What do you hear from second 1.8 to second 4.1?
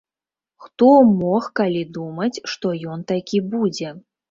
думаць, што ён такі будзе?